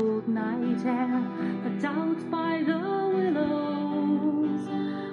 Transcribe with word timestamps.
cold 0.00 0.28
night 0.28 0.84
air, 0.86 1.20
but 1.62 1.84
out 1.84 2.30
by 2.30 2.62
the 2.64 2.78
willows. 3.16 4.62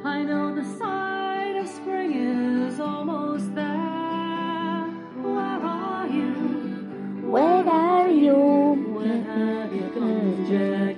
I 0.05 0.23
know 0.23 0.55
the 0.55 0.63
sign 0.79 1.57
of 1.57 1.67
spring 1.67 2.11
is 2.13 2.79
almost 2.79 3.53
there. 3.53 4.85
Where 5.21 5.59
are 5.79 6.07
you? 6.07 6.31
Where 7.33 7.67
are 7.67 8.09
you? 8.09 8.39
Where 8.97 9.23
have 9.23 9.73
you 9.75 9.87
gone, 9.95 10.45
Jack 10.47 10.97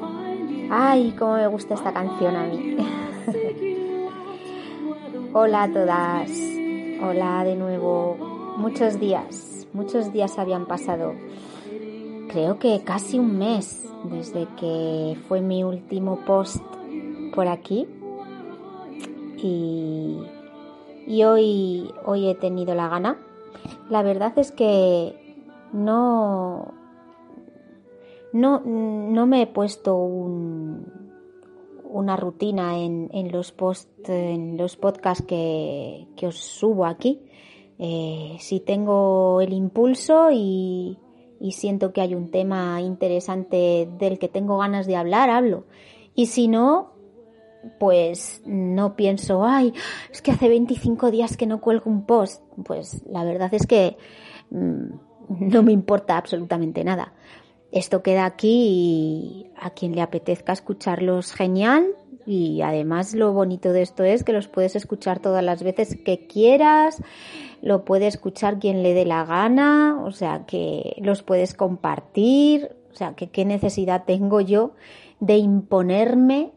find 0.00 0.50
you. 0.50 0.68
Ay, 0.70 1.14
cómo 1.18 1.34
me 1.36 1.46
gusta 1.48 1.74
esta 1.74 1.92
canción 1.92 2.36
a 2.36 2.46
mí. 2.46 2.76
The 3.26 3.70
Hola 5.34 5.64
a 5.64 5.72
todas. 5.72 6.30
Hola 7.02 7.42
de 7.44 7.56
nuevo. 7.56 8.54
Muchos 8.58 9.00
días, 9.00 9.49
muchos 9.72 10.12
días 10.12 10.38
habían 10.38 10.66
pasado. 10.66 11.14
Creo 12.28 12.58
que 12.58 12.82
casi 12.84 13.18
un 13.18 13.38
mes 13.38 13.90
desde 14.04 14.46
que 14.56 15.16
fue 15.28 15.40
mi 15.40 15.64
último 15.64 16.20
post 16.24 16.62
por 17.34 17.48
aquí. 17.48 17.88
Y, 19.42 20.18
y 21.06 21.24
hoy, 21.24 21.90
hoy 22.04 22.28
he 22.28 22.34
tenido 22.34 22.74
la 22.74 22.88
gana. 22.88 23.18
La 23.88 24.02
verdad 24.02 24.32
es 24.36 24.52
que 24.52 25.36
no, 25.72 26.72
no, 28.32 28.60
no 28.60 29.26
me 29.26 29.42
he 29.42 29.46
puesto 29.46 29.96
un, 29.96 30.86
una 31.84 32.16
rutina 32.16 32.78
en, 32.78 33.10
en 33.12 33.32
los 33.32 33.52
post, 33.52 33.88
en 34.08 34.56
los 34.56 34.76
podcasts 34.76 35.24
que, 35.26 36.06
que 36.16 36.26
os 36.26 36.36
subo 36.36 36.86
aquí. 36.86 37.22
Eh, 37.82 38.36
si 38.40 38.60
tengo 38.60 39.40
el 39.40 39.54
impulso 39.54 40.28
y, 40.30 40.98
siento 41.52 41.94
que 41.94 42.02
hay 42.02 42.14
un 42.14 42.30
tema 42.30 42.82
interesante 42.82 43.88
del 43.98 44.18
que 44.18 44.28
tengo 44.28 44.58
ganas 44.58 44.86
de 44.86 44.96
hablar, 44.96 45.30
hablo. 45.30 45.64
Y 46.14 46.26
si 46.26 46.46
no, 46.46 46.92
pues 47.78 48.42
no 48.44 48.96
pienso, 48.96 49.46
ay, 49.46 49.72
es 50.12 50.20
que 50.20 50.32
hace 50.32 50.50
25 50.50 51.10
días 51.10 51.38
que 51.38 51.46
no 51.46 51.62
cuelgo 51.62 51.90
un 51.90 52.04
post. 52.04 52.42
Pues 52.66 53.02
la 53.10 53.24
verdad 53.24 53.54
es 53.54 53.66
que 53.66 53.96
mm, 54.50 54.84
no 55.30 55.62
me 55.62 55.72
importa 55.72 56.18
absolutamente 56.18 56.84
nada. 56.84 57.14
Esto 57.72 58.02
queda 58.02 58.26
aquí 58.26 58.66
y 58.68 59.50
a 59.58 59.70
quien 59.70 59.94
le 59.94 60.02
apetezca 60.02 60.52
escucharlos, 60.52 61.32
genial. 61.32 61.86
Y 62.26 62.60
además 62.60 63.14
lo 63.14 63.32
bonito 63.32 63.72
de 63.72 63.80
esto 63.82 64.04
es 64.04 64.24
que 64.24 64.32
los 64.32 64.48
puedes 64.48 64.76
escuchar 64.76 65.20
todas 65.20 65.42
las 65.42 65.62
veces 65.62 65.96
que 66.04 66.26
quieras, 66.26 67.02
lo 67.62 67.84
puede 67.84 68.06
escuchar 68.06 68.58
quien 68.58 68.82
le 68.82 68.94
dé 68.94 69.04
la 69.04 69.24
gana, 69.24 70.00
o 70.04 70.12
sea 70.12 70.46
que 70.46 70.96
los 71.02 71.22
puedes 71.22 71.54
compartir, 71.54 72.76
o 72.92 72.94
sea 72.94 73.14
que 73.14 73.28
qué 73.28 73.44
necesidad 73.44 74.04
tengo 74.04 74.40
yo 74.40 74.72
de 75.20 75.36
imponerme 75.36 76.52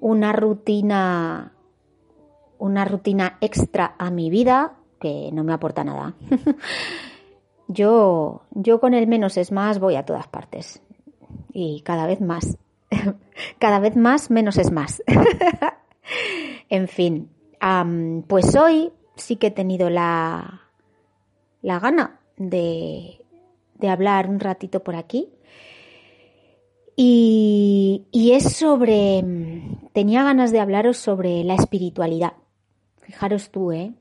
una 0.00 0.32
rutina 0.32 1.52
una 2.58 2.84
rutina 2.84 3.38
extra 3.40 3.94
a 3.98 4.10
mi 4.10 4.28
vida 4.28 4.74
que 5.00 5.30
no 5.32 5.44
me 5.44 5.54
aporta 5.54 5.82
nada. 5.82 6.14
yo 7.68 8.42
yo 8.50 8.80
con 8.80 8.92
el 8.94 9.06
menos 9.06 9.38
es 9.38 9.50
más 9.50 9.78
voy 9.80 9.96
a 9.96 10.04
todas 10.04 10.28
partes 10.28 10.82
y 11.52 11.80
cada 11.80 12.06
vez 12.06 12.20
más. 12.20 12.58
cada 13.58 13.78
vez 13.78 13.96
más 13.96 14.30
menos 14.30 14.58
es 14.58 14.70
más. 14.70 15.02
en 16.68 16.86
fin, 16.86 17.30
pues 18.28 18.54
hoy 18.54 18.92
sí 19.20 19.36
que 19.36 19.48
he 19.48 19.50
tenido 19.50 19.90
la 19.90 20.62
la 21.62 21.78
gana 21.78 22.20
de 22.36 23.20
de 23.80 23.88
hablar 23.88 24.28
un 24.28 24.40
ratito 24.40 24.80
por 24.84 24.94
aquí. 24.94 25.28
Y, 26.96 28.06
y 28.12 28.32
es 28.32 28.52
sobre, 28.52 29.24
tenía 29.92 30.22
ganas 30.22 30.52
de 30.52 30.60
hablaros 30.60 30.98
sobre 30.98 31.42
la 31.44 31.54
espiritualidad. 31.54 32.34
Fijaros 33.00 33.50
tú, 33.50 33.72
¿eh? 33.72 33.94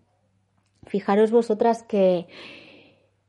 Fijaros 0.86 1.32
vosotras 1.32 1.84
que 1.84 2.28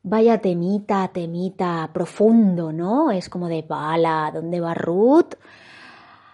vaya 0.02 0.40
temita, 0.40 1.08
temita 1.08 1.88
profundo, 1.92 2.72
¿no? 2.72 3.12
Es 3.12 3.28
como 3.28 3.48
de 3.48 3.62
bala, 3.62 4.30
¿dónde 4.34 4.60
va 4.60 4.74
Ruth? 4.74 5.34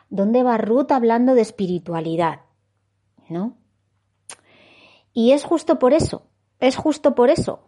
¿Dónde 0.08 0.42
va 0.42 0.56
Ruth 0.56 0.92
hablando 0.92 1.34
de 1.34 1.42
espiritualidad? 1.42 2.40
¿No? 3.28 3.54
Y 5.16 5.32
es 5.32 5.44
justo 5.44 5.78
por 5.78 5.94
eso, 5.94 6.24
es 6.60 6.76
justo 6.76 7.14
por 7.14 7.30
eso, 7.30 7.60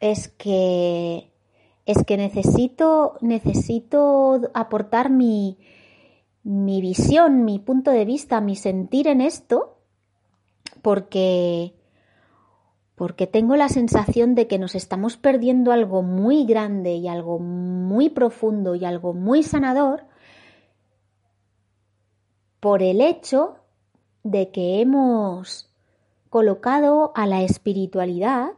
es 0.00 0.26
que 0.26 1.32
es 1.84 2.02
que 2.04 2.16
necesito, 2.16 3.16
necesito 3.20 4.40
aportar 4.54 5.08
mi, 5.08 5.56
mi 6.42 6.80
visión, 6.80 7.44
mi 7.44 7.60
punto 7.60 7.92
de 7.92 8.04
vista, 8.04 8.40
mi 8.40 8.56
sentir 8.56 9.06
en 9.06 9.20
esto, 9.20 9.78
porque, 10.82 11.76
porque 12.96 13.28
tengo 13.28 13.54
la 13.54 13.68
sensación 13.68 14.34
de 14.34 14.48
que 14.48 14.58
nos 14.58 14.74
estamos 14.74 15.16
perdiendo 15.16 15.70
algo 15.70 16.02
muy 16.02 16.44
grande 16.44 16.94
y 16.96 17.06
algo 17.06 17.38
muy 17.38 18.08
profundo 18.08 18.74
y 18.74 18.84
algo 18.84 19.14
muy 19.14 19.44
sanador 19.44 20.06
por 22.58 22.82
el 22.82 23.00
hecho 23.00 23.58
de 24.24 24.50
que 24.50 24.80
hemos 24.80 25.70
colocado 26.36 27.12
a 27.14 27.26
la 27.26 27.40
espiritualidad 27.40 28.50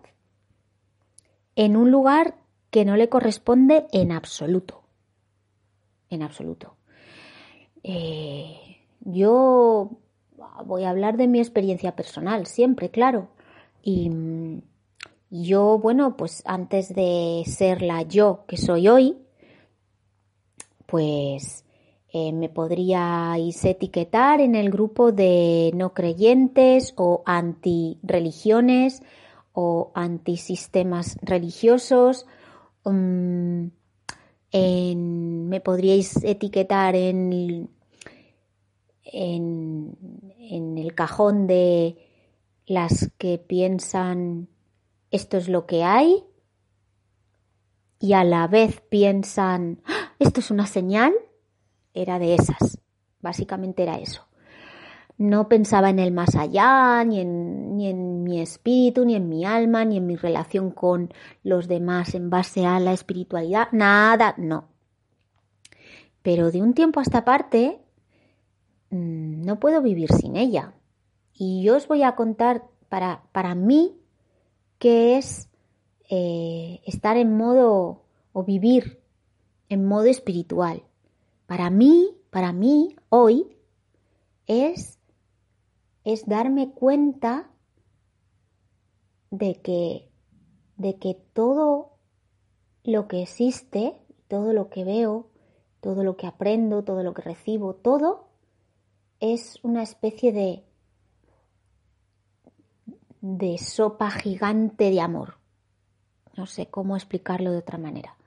en 1.55 1.77
un 1.77 1.93
lugar 1.93 2.35
que 2.71 2.85
no 2.85 2.97
le 2.97 3.09
corresponde 3.09 3.87
en 3.93 4.11
absoluto. 4.11 4.83
En 6.11 6.25
absoluto. 6.25 6.75
Eh, 7.85 8.79
yo 9.03 9.91
voy 10.65 10.83
a 10.83 10.91
hablar 10.91 11.17
de 11.19 11.29
mi 11.29 11.39
experiencia 11.39 11.95
personal, 11.95 12.47
siempre, 12.47 12.91
claro. 12.91 13.29
Y 13.81 14.11
yo, 15.31 15.79
bueno, 15.79 16.17
pues 16.17 16.43
antes 16.47 16.93
de 16.93 17.45
ser 17.47 17.83
la 17.83 18.03
yo 18.03 18.45
que 18.49 18.57
soy 18.57 18.89
hoy, 18.89 19.19
pues 20.87 21.65
eh, 22.13 22.33
me 22.33 22.49
podríais 22.49 23.65
etiquetar 23.65 24.41
en 24.41 24.55
el 24.55 24.71
grupo 24.71 25.13
de 25.13 25.73
no 25.75 25.93
creyentes 25.93 26.95
o 26.97 27.23
anti-religiones 27.27 29.03
o 29.53 29.93
antisistemas 29.95 31.19
religiosos. 31.23 32.27
Um, 32.85 33.71
en, 34.51 35.49
me 35.49 35.61
podríais 35.61 36.25
etiquetar 36.25 36.97
en, 36.97 37.69
en, 39.05 39.99
en 40.39 40.79
el 40.79 40.95
cajón 40.95 41.47
de 41.47 41.99
las 42.67 43.11
que 43.19 43.39
piensan 43.39 44.49
esto 45.11 45.37
es 45.37 45.49
lo 45.49 45.67
que 45.67 45.85
hay 45.85 46.25
y 47.99 48.13
a 48.13 48.25
la 48.25 48.47
vez 48.47 48.81
piensan 48.89 49.83
¡Ah! 49.87 50.15
esto 50.19 50.41
es 50.41 50.51
una 50.51 50.67
señal, 50.67 51.13
era 51.95 52.19
de 52.19 52.35
esas, 52.35 52.79
básicamente 53.21 53.83
era 53.83 53.99
eso. 53.99 54.27
No 55.17 55.49
pensaba 55.49 55.91
en 55.91 55.99
el 55.99 56.13
más 56.13 56.37
allá, 56.37 57.03
ni 57.05 57.21
en, 57.21 57.77
ni 57.77 57.89
en 57.89 58.23
mi 58.23 58.41
espíritu, 58.41 59.05
ni 59.05 59.17
en 59.17 59.29
mi 59.29 59.45
alma, 59.45 59.85
ni 59.85 59.97
en 59.97 60.07
mi 60.07 60.15
relación 60.15 60.71
con 60.71 61.13
los 61.43 61.67
demás 61.67 62.15
en 62.15 62.31
base 62.31 62.65
a 62.67 62.79
la 62.79 62.93
espiritualidad, 62.93 63.69
nada, 63.73 64.35
no. 64.39 64.69
Pero 66.23 66.51
de 66.53 66.63
un 66.63 66.75
tiempo 66.75 67.01
a 67.01 67.03
esta 67.03 67.25
parte 67.25 67.81
mm, 68.91 69.43
no 69.43 69.59
puedo 69.59 69.83
vivir 69.83 70.13
sin 70.13 70.37
ella. 70.37 70.75
Y 71.35 71.63
yo 71.63 71.77
os 71.77 71.89
voy 71.89 72.03
a 72.03 72.15
contar 72.15 72.65
para, 72.89 73.23
para 73.33 73.55
mí 73.55 73.97
qué 74.79 75.19
es 75.19 75.49
eh, 76.11 76.81
estar 76.87 77.17
en 77.17 77.37
modo 77.37 78.03
o 78.33 78.45
vivir 78.45 79.01
en 79.69 79.85
modo 79.85 80.07
espiritual. 80.07 80.83
Para 81.49 81.71
mí, 81.71 82.15
para 82.29 82.53
mí, 82.53 82.95
hoy 83.09 83.57
es 84.47 84.99
es 86.05 86.27
darme 86.27 86.73
cuenta 86.73 87.51
de 89.31 89.61
que, 89.63 90.11
de 90.77 90.99
que 90.99 91.15
todo 91.15 91.97
lo 92.85 93.09
que 93.09 93.23
existe, 93.23 93.99
todo 94.29 94.53
lo 94.53 94.69
que 94.69 94.85
veo, 94.85 95.31
todo 95.81 96.05
lo 96.05 96.19
que 96.19 96.27
aprendo, 96.27 96.85
todo 96.85 97.03
lo 97.03 97.15
que 97.15 97.23
recibo, 97.23 97.75
todo 97.75 98.29
es 99.19 99.59
una 99.63 99.83
especie 99.83 100.33
de 100.33 100.65
de 103.23 103.57
sopa 103.57 104.11
gigante 104.11 104.91
de 104.91 105.01
amor. 105.01 105.39
No 106.37 106.45
sé 106.45 106.67
cómo 106.67 106.95
explicarlo 106.95 107.53
de 107.53 107.59
otra 107.59 107.79
manera. 107.79 108.19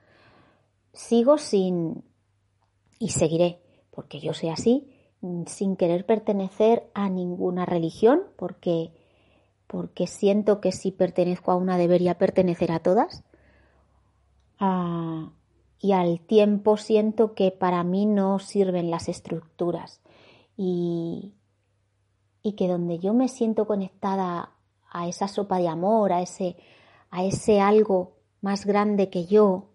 sigo 0.92 1.38
sin, 1.38 2.04
y 3.02 3.08
seguiré, 3.08 3.58
porque 3.90 4.20
yo 4.20 4.32
soy 4.32 4.50
así, 4.50 4.86
sin 5.46 5.74
querer 5.74 6.06
pertenecer 6.06 6.88
a 6.94 7.08
ninguna 7.08 7.66
religión, 7.66 8.22
porque, 8.36 8.92
porque 9.66 10.06
siento 10.06 10.60
que 10.60 10.70
si 10.70 10.92
pertenezco 10.92 11.50
a 11.50 11.56
una 11.56 11.78
debería 11.78 12.16
pertenecer 12.16 12.70
a 12.70 12.78
todas. 12.78 13.24
Ah, 14.60 15.32
y 15.80 15.90
al 15.90 16.20
tiempo 16.20 16.76
siento 16.76 17.34
que 17.34 17.50
para 17.50 17.82
mí 17.82 18.06
no 18.06 18.38
sirven 18.38 18.88
las 18.88 19.08
estructuras 19.08 20.00
y, 20.56 21.34
y 22.40 22.52
que 22.52 22.68
donde 22.68 23.00
yo 23.00 23.14
me 23.14 23.26
siento 23.26 23.66
conectada 23.66 24.52
a 24.92 25.08
esa 25.08 25.26
sopa 25.26 25.58
de 25.58 25.66
amor, 25.66 26.12
a 26.12 26.22
ese, 26.22 26.54
a 27.10 27.24
ese 27.24 27.60
algo 27.60 28.12
más 28.42 28.64
grande 28.64 29.10
que 29.10 29.26
yo, 29.26 29.71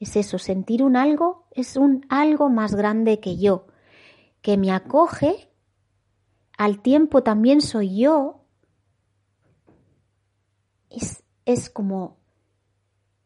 es 0.00 0.16
eso, 0.16 0.38
sentir 0.38 0.82
un 0.82 0.96
algo 0.96 1.46
es 1.52 1.76
un 1.76 2.06
algo 2.08 2.48
más 2.48 2.74
grande 2.74 3.20
que 3.20 3.36
yo, 3.36 3.66
que 4.40 4.56
me 4.56 4.72
acoge, 4.72 5.50
al 6.56 6.80
tiempo 6.80 7.22
también 7.22 7.60
soy 7.60 7.98
yo, 7.98 8.44
es, 10.88 11.22
es 11.44 11.70
como 11.70 12.16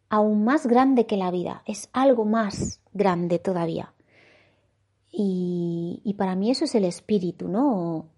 aún 0.09 0.44
más 0.44 0.67
grande 0.67 1.06
que 1.06 1.17
la 1.17 1.31
vida, 1.31 1.62
es 1.67 1.88
algo 1.93 2.25
más 2.25 2.81
grande 2.93 3.38
todavía. 3.38 3.94
Y, 5.11 6.00
y 6.05 6.15
para 6.15 6.35
mí 6.35 6.50
eso 6.50 6.65
es 6.65 6.75
el 6.75 6.85
espíritu, 6.85 7.49
¿no? 7.49 8.09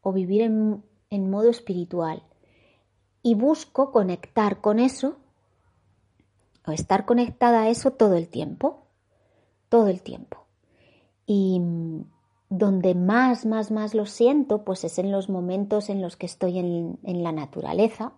O, 0.00 0.12
vivir 0.12 0.42
en, 0.42 0.84
en 1.10 1.30
modo 1.30 1.50
espiritual. 1.50 2.22
Y 3.22 3.34
busco 3.34 3.90
conectar 3.90 4.60
con 4.60 4.78
eso, 4.78 5.18
estar 6.72 7.04
conectada 7.04 7.62
a 7.62 7.68
eso 7.68 7.92
todo 7.92 8.14
el 8.14 8.28
tiempo, 8.28 8.86
todo 9.68 9.88
el 9.88 10.02
tiempo. 10.02 10.46
Y 11.26 11.60
donde 12.48 12.94
más, 12.94 13.44
más, 13.46 13.70
más 13.70 13.94
lo 13.94 14.06
siento, 14.06 14.64
pues 14.64 14.84
es 14.84 14.98
en 14.98 15.12
los 15.12 15.28
momentos 15.28 15.90
en 15.90 16.00
los 16.00 16.16
que 16.16 16.26
estoy 16.26 16.58
en, 16.58 16.98
en 17.02 17.22
la 17.22 17.32
naturaleza, 17.32 18.12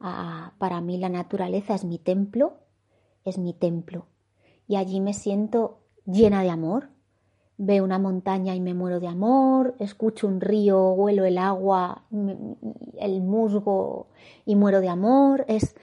Ah, 0.00 0.54
para 0.56 0.80
mí 0.80 0.96
la 0.96 1.10
naturaleza 1.10 1.74
es 1.74 1.84
mi 1.84 1.98
templo, 1.98 2.54
es 3.24 3.36
mi 3.36 3.52
templo. 3.52 4.06
Y 4.66 4.76
allí 4.76 5.00
me 5.00 5.12
siento 5.12 5.80
llena 6.06 6.42
de 6.42 6.48
amor. 6.48 6.88
Veo 7.58 7.84
una 7.84 7.98
montaña 7.98 8.54
y 8.54 8.60
me 8.60 8.72
muero 8.72 9.00
de 9.00 9.08
amor, 9.08 9.74
escucho 9.78 10.26
un 10.26 10.40
río, 10.40 10.92
huelo 10.92 11.26
el 11.26 11.36
agua, 11.36 12.04
el 12.98 13.20
musgo 13.20 14.06
y 14.46 14.56
muero 14.56 14.80
de 14.80 14.88
amor. 14.88 15.44
Es, 15.46 15.76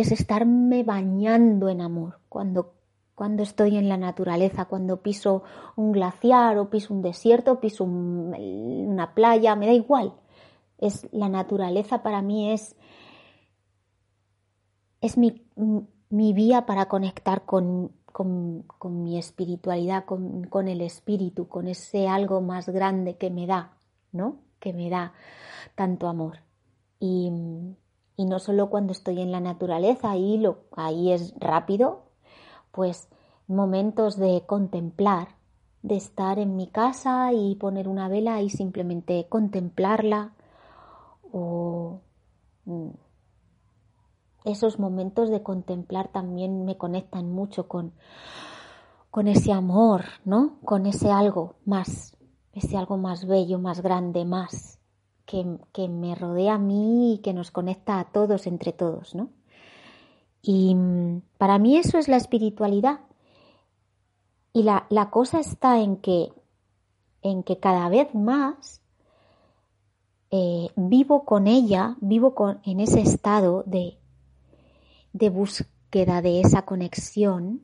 es 0.00 0.12
estarme 0.12 0.84
bañando 0.84 1.68
en 1.68 1.80
amor 1.80 2.18
cuando, 2.28 2.74
cuando 3.14 3.42
estoy 3.42 3.76
en 3.76 3.88
la 3.88 3.96
naturaleza, 3.96 4.66
cuando 4.66 5.00
piso 5.00 5.42
un 5.74 5.92
glaciar 5.92 6.58
o 6.58 6.68
piso 6.68 6.92
un 6.92 7.00
desierto, 7.00 7.60
piso 7.60 7.84
una 7.84 9.14
playa, 9.14 9.56
me 9.56 9.66
da 9.66 9.72
igual. 9.72 10.12
Es 10.78 11.08
la 11.12 11.30
naturaleza 11.30 12.02
para 12.02 12.20
mí 12.20 12.52
es 12.52 12.76
es 15.00 15.16
mi, 15.16 15.42
vía 16.10 16.66
para 16.66 16.86
conectar 16.86 17.44
con, 17.44 17.92
mi 18.84 19.18
espiritualidad, 19.18 20.04
con, 20.04 20.68
el 20.68 20.80
espíritu, 20.80 21.48
con 21.48 21.68
ese 21.68 22.08
algo 22.08 22.40
más 22.40 22.68
grande 22.68 23.16
que 23.16 23.30
me 23.30 23.46
da, 23.46 23.78
¿no? 24.12 24.40
Que 24.58 24.72
me 24.72 24.90
da 24.90 25.14
tanto 25.74 26.08
amor. 26.08 26.40
Y, 26.98 27.30
no 28.24 28.38
solo 28.38 28.70
cuando 28.70 28.92
estoy 28.92 29.20
en 29.20 29.30
la 29.30 29.40
naturaleza, 29.40 30.10
ahí, 30.10 30.38
lo, 30.38 30.58
ahí 30.72 31.12
es 31.12 31.34
rápido, 31.38 32.04
pues 32.72 33.08
momentos 33.46 34.16
de 34.16 34.42
contemplar, 34.46 35.28
de 35.82 35.96
estar 35.96 36.38
en 36.38 36.56
mi 36.56 36.66
casa 36.66 37.32
y 37.32 37.54
poner 37.56 37.88
una 37.88 38.08
vela 38.08 38.40
y 38.42 38.50
simplemente 38.50 39.26
contemplarla 39.28 40.32
o 41.30 42.00
mm, 42.64 42.88
esos 44.44 44.78
momentos 44.78 45.30
de 45.30 45.42
contemplar 45.42 46.08
también 46.08 46.64
me 46.64 46.76
conectan 46.76 47.30
mucho 47.30 47.68
con, 47.68 47.92
con 49.10 49.28
ese 49.28 49.52
amor, 49.52 50.04
¿no? 50.24 50.58
Con 50.64 50.86
ese 50.86 51.10
algo 51.10 51.56
más, 51.64 52.16
ese 52.52 52.76
algo 52.76 52.96
más 52.96 53.26
bello, 53.26 53.58
más 53.58 53.82
grande, 53.82 54.24
más, 54.24 54.78
que, 55.26 55.58
que 55.72 55.88
me 55.88 56.14
rodea 56.14 56.54
a 56.54 56.58
mí 56.58 57.14
y 57.14 57.18
que 57.18 57.34
nos 57.34 57.50
conecta 57.50 58.00
a 58.00 58.04
todos 58.04 58.46
entre 58.46 58.72
todos, 58.72 59.14
¿no? 59.14 59.28
Y 60.40 60.74
mm, 60.74 61.22
para 61.38 61.58
mí 61.58 61.76
eso 61.76 61.98
es 61.98 62.08
la 62.08 62.16
espiritualidad. 62.16 63.00
Y 64.52 64.62
la, 64.62 64.86
la 64.88 65.10
cosa 65.10 65.40
está 65.40 65.80
en 65.80 65.98
que, 65.98 66.32
en 67.20 67.42
que 67.42 67.58
cada 67.58 67.88
vez 67.90 68.14
más 68.14 68.80
eh, 70.30 70.70
vivo 70.76 71.24
con 71.24 71.46
ella, 71.46 71.96
vivo 72.00 72.34
con, 72.34 72.60
en 72.64 72.80
ese 72.80 73.00
estado 73.00 73.62
de 73.66 73.98
de 75.16 75.30
búsqueda 75.30 76.20
de 76.20 76.42
esa 76.42 76.62
conexión 76.62 77.62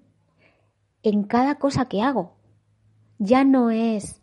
en 1.02 1.24
cada 1.24 1.58
cosa 1.58 1.84
que 1.84 2.00
hago. 2.00 2.32
Ya 3.18 3.44
no 3.44 3.70
es 3.70 4.21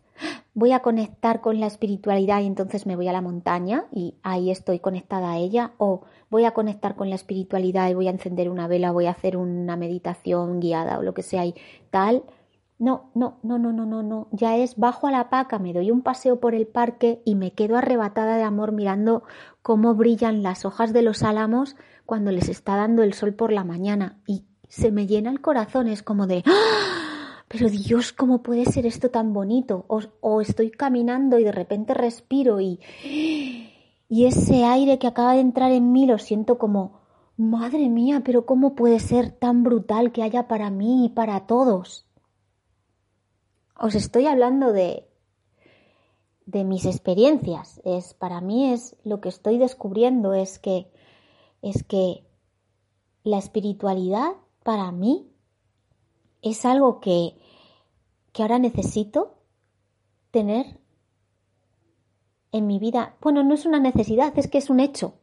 voy 0.54 0.72
a 0.72 0.80
conectar 0.80 1.40
con 1.40 1.60
la 1.60 1.66
espiritualidad 1.66 2.40
y 2.40 2.46
entonces 2.46 2.86
me 2.86 2.96
voy 2.96 3.08
a 3.08 3.12
la 3.12 3.20
montaña 3.20 3.84
y 3.92 4.14
ahí 4.22 4.50
estoy 4.50 4.80
conectada 4.80 5.32
a 5.32 5.38
ella 5.38 5.72
o 5.78 6.02
voy 6.28 6.44
a 6.44 6.52
conectar 6.52 6.96
con 6.96 7.08
la 7.08 7.14
espiritualidad 7.14 7.88
y 7.88 7.94
voy 7.94 8.08
a 8.08 8.12
encender 8.12 8.50
una 8.50 8.68
vela, 8.68 8.92
voy 8.92 9.06
a 9.06 9.12
hacer 9.12 9.36
una 9.36 9.76
meditación 9.76 10.60
guiada 10.60 10.98
o 10.98 11.02
lo 11.02 11.14
que 11.14 11.22
sea 11.22 11.46
y 11.46 11.54
tal. 11.90 12.24
No, 12.78 13.10
no, 13.14 13.38
no, 13.42 13.58
no, 13.58 13.72
no, 13.72 13.84
no, 13.84 14.02
no. 14.02 14.28
Ya 14.32 14.56
es 14.56 14.76
bajo 14.76 15.06
a 15.06 15.10
la 15.10 15.28
paca, 15.28 15.58
me 15.58 15.74
doy 15.74 15.90
un 15.90 16.00
paseo 16.00 16.40
por 16.40 16.54
el 16.54 16.66
parque 16.66 17.20
y 17.26 17.34
me 17.34 17.52
quedo 17.52 17.76
arrebatada 17.76 18.36
de 18.36 18.42
amor 18.42 18.72
mirando 18.72 19.22
cómo 19.60 19.94
brillan 19.94 20.42
las 20.42 20.64
hojas 20.64 20.94
de 20.94 21.02
los 21.02 21.22
álamos 21.22 21.76
cuando 22.06 22.32
les 22.32 22.48
está 22.48 22.76
dando 22.76 23.02
el 23.02 23.12
sol 23.12 23.34
por 23.34 23.52
la 23.52 23.64
mañana 23.64 24.18
y 24.26 24.44
se 24.68 24.92
me 24.92 25.06
llena 25.06 25.30
el 25.30 25.40
corazón, 25.40 25.88
es 25.88 26.02
como 26.02 26.26
de, 26.26 26.42
¡Ah! 26.46 26.99
Pero 27.50 27.68
Dios, 27.68 28.12
¿cómo 28.12 28.44
puede 28.44 28.64
ser 28.64 28.86
esto 28.86 29.10
tan 29.10 29.32
bonito? 29.32 29.84
O, 29.88 30.40
estoy 30.40 30.70
caminando 30.70 31.36
y 31.36 31.42
de 31.42 31.50
repente 31.50 31.94
respiro 31.94 32.60
y, 32.60 32.78
y 34.08 34.26
ese 34.26 34.64
aire 34.64 35.00
que 35.00 35.08
acaba 35.08 35.34
de 35.34 35.40
entrar 35.40 35.72
en 35.72 35.90
mí 35.90 36.06
lo 36.06 36.18
siento 36.18 36.58
como, 36.58 37.00
madre 37.36 37.88
mía, 37.88 38.22
pero 38.24 38.46
¿cómo 38.46 38.76
puede 38.76 39.00
ser 39.00 39.32
tan 39.32 39.64
brutal 39.64 40.12
que 40.12 40.22
haya 40.22 40.46
para 40.46 40.70
mí 40.70 41.06
y 41.06 41.08
para 41.08 41.48
todos? 41.48 42.06
Os 43.76 43.96
estoy 43.96 44.26
hablando 44.26 44.72
de, 44.72 45.08
de 46.46 46.62
mis 46.62 46.84
experiencias. 46.84 47.80
Es, 47.84 48.14
para 48.14 48.40
mí 48.40 48.72
es 48.72 48.94
lo 49.02 49.20
que 49.20 49.28
estoy 49.28 49.58
descubriendo 49.58 50.34
es 50.34 50.60
que 50.60 50.86
es 51.62 51.82
que 51.82 52.24
la 53.24 53.38
espiritualidad 53.38 54.34
para 54.62 54.92
mí 54.92 55.29
es 56.42 56.64
algo 56.64 57.00
que, 57.00 57.34
que 58.32 58.42
ahora 58.42 58.58
necesito 58.58 59.38
tener 60.30 60.78
en 62.52 62.66
mi 62.66 62.78
vida. 62.78 63.16
Bueno, 63.20 63.42
no 63.42 63.54
es 63.54 63.66
una 63.66 63.80
necesidad, 63.80 64.32
es 64.36 64.48
que 64.48 64.58
es 64.58 64.70
un 64.70 64.80
hecho. 64.80 65.14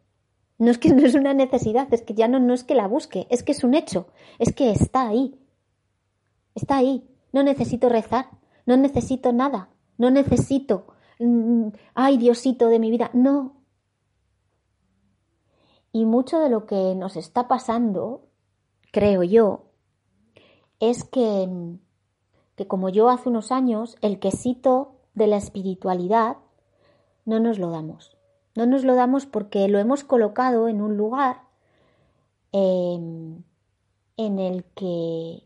No 0.58 0.72
es 0.72 0.78
que 0.78 0.90
no 0.94 1.06
es 1.06 1.16
una 1.16 1.34
necesidad, 1.34 1.94
es 1.94 2.02
que 2.02 2.14
ya 2.14 2.28
no, 2.28 2.40
no 2.40 2.54
es 2.54 2.64
que 2.64 2.76
la 2.76 2.88
busque, 2.88 3.28
es 3.30 3.44
que 3.44 3.52
es 3.52 3.64
un 3.64 3.74
hecho, 3.74 4.08
es 4.40 4.54
que 4.54 4.72
está 4.72 5.08
ahí. 5.08 5.40
Está 6.56 6.78
ahí. 6.78 7.08
No 7.32 7.44
necesito 7.44 7.90
rezar, 7.90 8.30
no 8.66 8.78
necesito 8.78 9.34
nada, 9.34 9.70
no 9.98 10.10
necesito, 10.10 10.88
mm, 11.20 11.68
ay 11.94 12.18
Diosito 12.18 12.68
de 12.68 12.80
mi 12.80 12.90
vida, 12.90 13.12
no, 13.14 13.58
y 15.92 16.06
mucho 16.06 16.40
de 16.40 16.50
lo 16.50 16.66
que 16.66 16.94
nos 16.96 17.16
está 17.16 17.48
pasando, 17.48 18.28
creo 18.92 19.24
yo, 19.24 19.67
es 20.80 21.04
que, 21.04 21.50
que 22.56 22.68
como 22.68 22.90
yo 22.90 23.10
hace 23.10 23.30
unos 23.30 23.52
años, 23.52 23.98
el 24.02 24.20
quesito 24.20 24.96
de 25.14 25.28
la 25.28 25.38
espiritualidad 25.38 26.38
no 27.26 27.40
nos 27.40 27.60
lo 27.60 27.70
damos. 27.70 28.18
No 28.56 28.66
nos 28.66 28.84
lo 28.84 28.96
damos 28.96 29.26
porque 29.26 29.68
lo 29.68 29.80
hemos 29.80 30.04
colocado 30.04 30.68
en 30.68 30.82
un 30.82 30.98
lugar 30.98 31.42
em, 32.52 33.44
en 34.16 34.40
el 34.40 34.64
que 34.76 35.44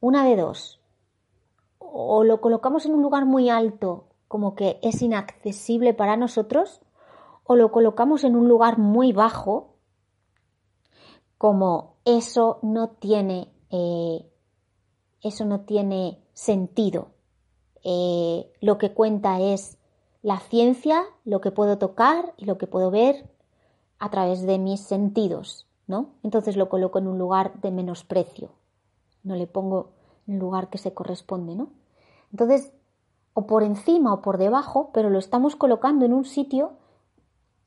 una 0.00 0.24
de 0.24 0.36
dos, 0.36 0.80
o 1.78 2.24
lo 2.24 2.40
colocamos 2.40 2.86
en 2.86 2.94
un 2.94 3.02
lugar 3.02 3.24
muy 3.24 3.50
alto, 3.50 4.06
como 4.28 4.54
que 4.54 4.78
es 4.82 5.02
inaccesible 5.02 5.94
para 5.94 6.16
nosotros, 6.16 6.80
o 7.44 7.56
lo 7.56 7.72
colocamos 7.72 8.24
en 8.24 8.36
un 8.36 8.48
lugar 8.48 8.78
muy 8.78 9.12
bajo, 9.12 9.76
como 11.38 11.97
eso 12.08 12.58
no 12.62 12.88
tiene, 12.88 13.48
eh, 13.70 14.26
eso 15.22 15.44
no 15.44 15.60
tiene 15.60 16.18
sentido. 16.32 17.08
Eh, 17.84 18.50
lo 18.62 18.78
que 18.78 18.94
cuenta 18.94 19.40
es 19.40 19.76
la 20.22 20.40
ciencia, 20.40 21.04
lo 21.26 21.42
que 21.42 21.50
puedo 21.50 21.76
tocar 21.76 22.32
y 22.38 22.46
lo 22.46 22.56
que 22.56 22.66
puedo 22.66 22.90
ver 22.90 23.28
a 23.98 24.10
través 24.10 24.42
de 24.46 24.58
mis 24.58 24.80
sentidos, 24.80 25.66
¿no? 25.86 26.14
Entonces 26.22 26.56
lo 26.56 26.70
coloco 26.70 26.98
en 26.98 27.08
un 27.08 27.18
lugar 27.18 27.60
de 27.60 27.70
menosprecio, 27.70 28.52
no 29.22 29.36
le 29.36 29.46
pongo 29.46 29.90
el 30.26 30.38
lugar 30.38 30.70
que 30.70 30.78
se 30.78 30.94
corresponde, 30.94 31.56
¿no? 31.56 31.68
Entonces, 32.32 32.72
o 33.34 33.46
por 33.46 33.62
encima 33.62 34.14
o 34.14 34.22
por 34.22 34.38
debajo, 34.38 34.90
pero 34.94 35.10
lo 35.10 35.18
estamos 35.18 35.56
colocando 35.56 36.06
en 36.06 36.14
un 36.14 36.24
sitio 36.24 36.72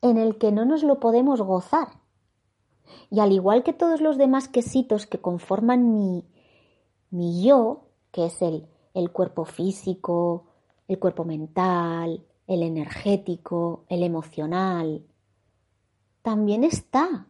en 0.00 0.18
el 0.18 0.36
que 0.36 0.50
no 0.50 0.64
nos 0.64 0.82
lo 0.82 0.98
podemos 0.98 1.40
gozar. 1.42 2.01
Y 3.10 3.20
al 3.20 3.32
igual 3.32 3.62
que 3.62 3.72
todos 3.72 4.00
los 4.00 4.18
demás 4.18 4.48
quesitos 4.48 5.06
que 5.06 5.20
conforman 5.20 5.94
mi, 5.94 6.24
mi 7.10 7.44
yo, 7.44 7.84
que 8.10 8.26
es 8.26 8.42
el, 8.42 8.66
el 8.94 9.10
cuerpo 9.10 9.44
físico, 9.44 10.46
el 10.88 10.98
cuerpo 10.98 11.24
mental, 11.24 12.24
el 12.46 12.62
energético, 12.62 13.84
el 13.88 14.02
emocional, 14.02 15.02
también 16.22 16.64
está 16.64 17.26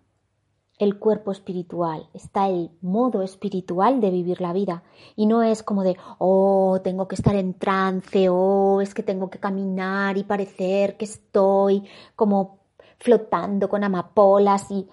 el 0.79 0.99
cuerpo 0.99 1.31
espiritual, 1.31 2.09
está 2.13 2.49
el 2.49 2.71
modo 2.81 3.23
espiritual 3.23 4.01
de 4.01 4.11
vivir 4.11 4.41
la 4.41 4.53
vida. 4.53 4.83
Y 5.15 5.27
no 5.27 5.43
es 5.43 5.63
como 5.63 5.85
de, 5.85 5.97
oh, 6.19 6.81
tengo 6.83 7.07
que 7.07 7.15
estar 7.15 7.37
en 7.37 7.55
trance, 7.55 8.29
oh, 8.29 8.81
es 8.81 8.93
que 8.95 9.03
tengo 9.03 9.31
que 9.31 9.39
caminar 9.39 10.19
y 10.19 10.25
parecer 10.25 10.97
que 10.97 11.05
estoy 11.05 11.85
como 12.17 12.59
flotando 12.99 13.69
con 13.69 13.85
amapolas 13.85 14.71
y, 14.71 14.89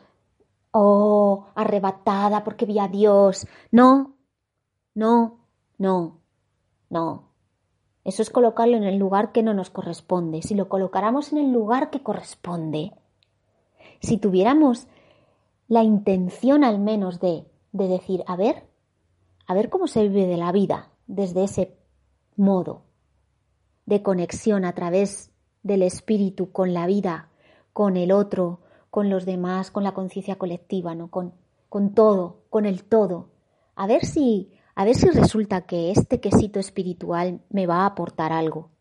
oh, 0.71 1.47
arrebatada 1.55 2.43
porque 2.43 2.65
vi 2.65 2.79
a 2.79 2.87
Dios. 2.87 3.47
No, 3.71 4.15
no, 4.93 5.39
no, 5.77 6.21
no. 6.89 7.29
Eso 8.03 8.21
es 8.21 8.29
colocarlo 8.29 8.77
en 8.77 8.83
el 8.83 8.97
lugar 8.97 9.31
que 9.31 9.43
no 9.43 9.53
nos 9.53 9.69
corresponde. 9.69 10.41
Si 10.41 10.55
lo 10.55 10.69
colocáramos 10.69 11.31
en 11.31 11.39
el 11.39 11.51
lugar 11.51 11.89
que 11.89 12.01
corresponde, 12.01 12.93
si 14.01 14.17
tuviéramos 14.17 14.87
la 15.67 15.83
intención 15.83 16.63
al 16.63 16.79
menos 16.79 17.19
de, 17.19 17.45
de 17.71 17.87
decir, 17.87 18.23
a 18.25 18.35
ver, 18.35 18.65
a 19.45 19.53
ver 19.53 19.69
cómo 19.69 19.87
se 19.87 20.07
vive 20.07 20.25
de 20.25 20.37
la 20.37 20.51
vida 20.51 20.91
desde 21.07 21.43
ese 21.43 21.77
modo 22.35 22.83
de 23.85 24.01
conexión 24.01 24.65
a 24.65 24.73
través 24.73 25.31
del 25.63 25.81
espíritu 25.81 26.51
con 26.51 26.73
la 26.73 26.85
vida, 26.85 27.29
con 27.73 27.97
el 27.97 28.11
otro, 28.11 28.61
con 28.89 29.09
los 29.09 29.25
demás, 29.25 29.71
con 29.71 29.83
la 29.83 29.93
conciencia 29.93 30.37
colectiva, 30.37 30.95
¿no? 30.95 31.09
Con, 31.09 31.33
con 31.69 31.93
todo, 31.93 32.43
con 32.49 32.65
el 32.65 32.83
todo. 32.83 33.29
A 33.75 33.87
ver 33.87 34.05
si, 34.05 34.51
a 34.75 34.85
ver 34.85 34.95
si 34.95 35.09
resulta 35.09 35.61
que 35.61 35.91
este 35.91 36.19
quesito 36.19 36.59
espiritual 36.59 37.41
me 37.49 37.67
va 37.67 37.81
a 37.81 37.85
aportar 37.87 38.31
algo. 38.33 38.71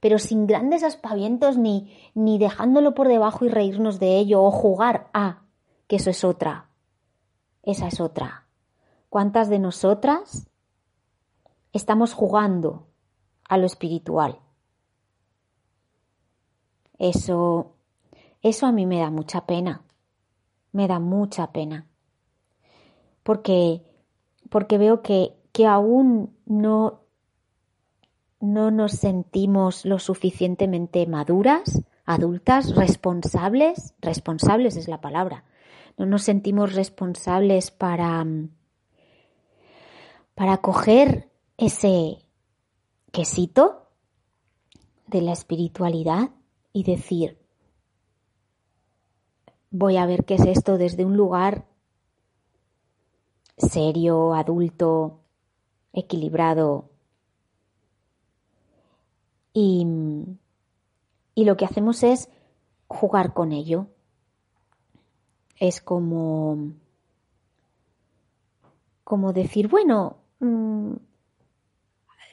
Pero 0.00 0.18
sin 0.18 0.46
grandes 0.46 0.82
aspavientos 0.82 1.56
ni, 1.56 1.96
ni 2.14 2.38
dejándolo 2.38 2.94
por 2.94 3.08
debajo 3.08 3.44
y 3.44 3.48
reírnos 3.48 3.98
de 3.98 4.18
ello 4.18 4.42
o 4.42 4.50
jugar 4.50 5.08
a, 5.12 5.44
que 5.86 5.96
eso 5.96 6.10
es 6.10 6.24
otra. 6.24 6.70
Esa 7.62 7.88
es 7.88 8.00
otra. 8.00 8.46
¿Cuántas 9.08 9.48
de 9.48 9.58
nosotras 9.58 10.48
estamos 11.72 12.12
jugando 12.12 12.88
a 13.48 13.56
lo 13.56 13.66
espiritual? 13.66 14.40
Eso, 16.98 17.73
eso 18.44 18.66
a 18.66 18.72
mí 18.72 18.84
me 18.84 19.00
da 19.00 19.10
mucha 19.10 19.46
pena. 19.46 19.82
Me 20.70 20.86
da 20.86 21.00
mucha 21.00 21.50
pena. 21.50 21.86
Porque, 23.22 23.82
porque 24.50 24.76
veo 24.76 25.00
que, 25.00 25.34
que 25.50 25.66
aún 25.66 26.36
no, 26.44 27.00
no 28.40 28.70
nos 28.70 28.92
sentimos 28.92 29.86
lo 29.86 29.98
suficientemente 29.98 31.06
maduras, 31.06 31.82
adultas, 32.04 32.76
responsables, 32.76 33.94
responsables 34.02 34.76
es 34.76 34.88
la 34.88 35.00
palabra, 35.00 35.44
no 35.96 36.04
nos 36.04 36.24
sentimos 36.24 36.74
responsables 36.74 37.70
para, 37.70 38.26
para 40.34 40.58
coger 40.58 41.30
ese 41.56 42.18
quesito 43.10 43.88
de 45.06 45.22
la 45.22 45.32
espiritualidad 45.32 46.30
y 46.74 46.82
decir, 46.82 47.43
voy 49.74 49.96
a 49.96 50.06
ver 50.06 50.24
qué 50.24 50.34
es 50.36 50.46
esto 50.46 50.78
desde 50.78 51.04
un 51.04 51.16
lugar 51.16 51.64
serio, 53.58 54.32
adulto, 54.32 55.18
equilibrado. 55.92 56.90
Y, 59.52 59.84
y 61.34 61.44
lo 61.44 61.56
que 61.56 61.64
hacemos 61.64 62.04
es 62.04 62.28
jugar 62.86 63.34
con 63.34 63.50
ello 63.50 63.88
es 65.58 65.80
como, 65.80 66.72
como 69.02 69.32
decir, 69.32 69.66
bueno, 69.66 70.18
mm, 70.38 70.92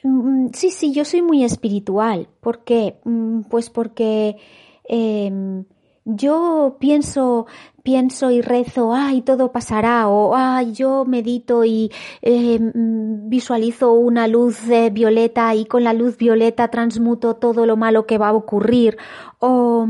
mm, 0.04 0.48
sí, 0.52 0.70
sí, 0.70 0.92
yo 0.92 1.04
soy 1.04 1.22
muy 1.22 1.42
espiritual. 1.42 2.28
¿Por 2.40 2.62
qué? 2.62 3.00
Mm, 3.04 3.42
pues 3.42 3.68
porque 3.68 4.36
em, 4.84 5.64
yo 6.04 6.76
pienso, 6.80 7.46
pienso 7.82 8.30
y 8.30 8.42
rezo, 8.42 8.92
ay, 8.94 9.22
todo 9.22 9.52
pasará, 9.52 10.08
o 10.08 10.34
ay, 10.34 10.72
yo 10.72 11.04
medito 11.04 11.64
y 11.64 11.90
em, 12.22 13.28
visualizo 13.28 13.92
una 13.92 14.26
luz 14.28 14.60
violeta 14.92 15.54
y 15.54 15.64
con 15.64 15.84
la 15.84 15.92
luz 15.92 16.16
violeta 16.16 16.68
transmuto 16.68 17.36
todo 17.36 17.66
lo 17.66 17.76
malo 17.76 18.06
que 18.06 18.18
va 18.18 18.28
a 18.28 18.34
ocurrir, 18.34 18.96
o 19.38 19.86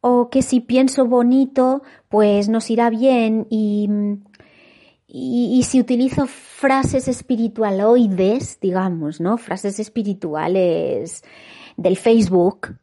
o 0.00 0.30
que 0.30 0.42
si 0.42 0.60
pienso 0.60 1.06
bonito, 1.06 1.82
pues 2.08 2.48
nos 2.48 2.70
irá 2.70 2.90
bien 2.90 3.46
y, 3.50 3.88
y, 5.08 5.62
si 5.64 5.80
utilizo 5.80 6.26
frases 6.26 7.08
espiritualoides, 7.08 8.60
digamos, 8.60 9.20
¿no? 9.20 9.38
Frases 9.38 9.80
espirituales 9.80 11.22
del 11.76 11.96
Facebook, 11.96 12.76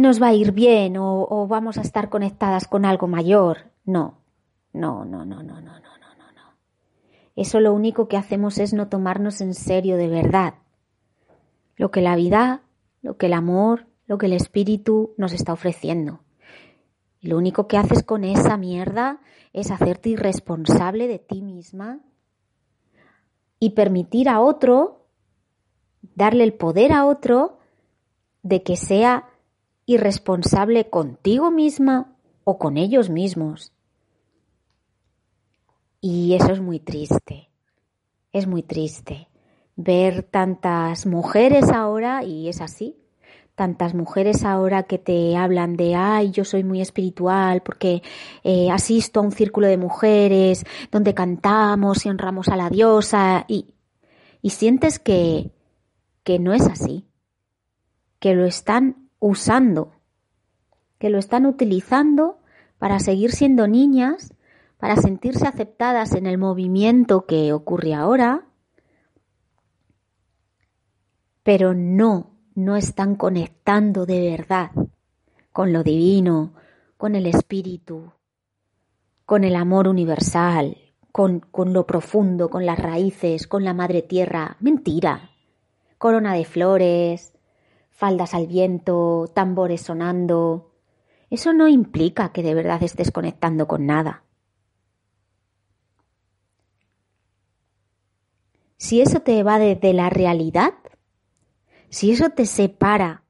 nos 0.00 0.20
va 0.20 0.28
a 0.28 0.34
ir 0.34 0.52
bien 0.52 0.96
o, 0.96 1.26
o 1.28 1.46
vamos 1.46 1.78
a 1.78 1.82
estar 1.82 2.08
conectadas 2.08 2.66
con 2.66 2.84
algo 2.84 3.06
mayor. 3.06 3.70
No, 3.84 4.18
no, 4.72 5.04
no, 5.04 5.24
no, 5.24 5.42
no, 5.42 5.60
no, 5.60 5.60
no, 5.60 5.80
no, 5.80 6.32
no. 6.34 6.56
Eso 7.36 7.60
lo 7.60 7.72
único 7.72 8.08
que 8.08 8.16
hacemos 8.16 8.58
es 8.58 8.72
no 8.72 8.88
tomarnos 8.88 9.40
en 9.40 9.54
serio 9.54 9.96
de 9.96 10.08
verdad. 10.08 10.54
Lo 11.76 11.90
que 11.90 12.00
la 12.00 12.16
vida, 12.16 12.62
lo 13.02 13.16
que 13.16 13.26
el 13.26 13.32
amor, 13.32 13.86
lo 14.06 14.18
que 14.18 14.26
el 14.26 14.32
espíritu 14.32 15.14
nos 15.16 15.32
está 15.32 15.52
ofreciendo. 15.52 16.20
Y 17.20 17.28
lo 17.28 17.38
único 17.38 17.68
que 17.68 17.78
haces 17.78 18.02
con 18.02 18.24
esa 18.24 18.56
mierda 18.56 19.20
es 19.52 19.70
hacerte 19.70 20.10
irresponsable 20.10 21.06
de 21.06 21.18
ti 21.18 21.42
misma 21.42 22.00
y 23.58 23.70
permitir 23.70 24.28
a 24.28 24.40
otro, 24.40 25.06
darle 26.14 26.44
el 26.44 26.54
poder 26.54 26.92
a 26.92 27.06
otro 27.06 27.58
de 28.42 28.62
que 28.62 28.76
sea 28.76 29.29
irresponsable 29.90 30.88
contigo 30.88 31.50
misma 31.50 32.14
o 32.44 32.58
con 32.58 32.76
ellos 32.76 33.10
mismos. 33.10 33.72
Y 36.00 36.34
eso 36.34 36.52
es 36.52 36.60
muy 36.60 36.78
triste, 36.78 37.50
es 38.32 38.46
muy 38.46 38.62
triste 38.62 39.28
ver 39.74 40.22
tantas 40.22 41.06
mujeres 41.06 41.70
ahora, 41.70 42.22
y 42.22 42.48
es 42.48 42.60
así, 42.60 42.96
tantas 43.56 43.94
mujeres 43.94 44.44
ahora 44.44 44.84
que 44.84 44.98
te 44.98 45.36
hablan 45.36 45.76
de, 45.76 45.96
ay, 45.96 46.30
yo 46.30 46.44
soy 46.44 46.62
muy 46.62 46.80
espiritual 46.80 47.62
porque 47.62 48.02
eh, 48.44 48.70
asisto 48.70 49.18
a 49.18 49.22
un 49.24 49.32
círculo 49.32 49.66
de 49.66 49.76
mujeres 49.76 50.64
donde 50.92 51.14
cantamos 51.14 52.06
y 52.06 52.10
honramos 52.10 52.48
a 52.48 52.56
la 52.56 52.70
diosa 52.70 53.44
y, 53.48 53.74
y 54.40 54.50
sientes 54.50 54.98
que, 54.98 55.50
que 56.22 56.38
no 56.38 56.52
es 56.54 56.66
así, 56.68 57.06
que 58.20 58.34
lo 58.34 58.44
están 58.44 58.99
usando, 59.20 59.92
que 60.98 61.10
lo 61.10 61.18
están 61.18 61.46
utilizando 61.46 62.40
para 62.78 62.98
seguir 62.98 63.32
siendo 63.32 63.68
niñas, 63.68 64.34
para 64.78 64.96
sentirse 64.96 65.46
aceptadas 65.46 66.14
en 66.14 66.26
el 66.26 66.38
movimiento 66.38 67.26
que 67.26 67.52
ocurre 67.52 67.94
ahora, 67.94 68.46
pero 71.42 71.74
no 71.74 72.30
no 72.54 72.76
están 72.76 73.14
conectando 73.14 74.06
de 74.06 74.30
verdad 74.30 74.70
con 75.52 75.72
lo 75.72 75.82
divino, 75.82 76.54
con 76.96 77.14
el 77.14 77.26
espíritu, 77.26 78.12
con 79.24 79.44
el 79.44 79.56
amor 79.56 79.88
universal, 79.88 80.76
con, 81.12 81.40
con, 81.40 81.72
lo 81.72 81.86
profundo, 81.86 82.50
con 82.50 82.66
las 82.66 82.78
raíces, 82.78 83.46
con 83.46 83.64
la 83.64 83.74
madre 83.74 84.02
tierra. 84.02 84.56
Mentira. 84.60 85.30
Corona 85.98 86.34
de 86.34 86.44
flores, 86.44 87.32
faldas 88.00 88.32
al 88.32 88.46
viento, 88.46 89.30
tambores 89.34 89.82
sonando. 89.82 90.72
Eso 91.28 91.52
no 91.52 91.68
implica 91.68 92.32
que 92.32 92.42
de 92.42 92.54
verdad 92.54 92.82
estés 92.82 93.10
conectando 93.10 93.68
con 93.68 93.84
nada. 93.84 94.24
Si 98.78 99.02
eso 99.02 99.20
te 99.20 99.42
va 99.42 99.58
de 99.58 99.92
la 99.92 100.08
realidad, 100.08 100.72
si 101.90 102.10
eso 102.10 102.30
te 102.30 102.46
separa 102.46 103.24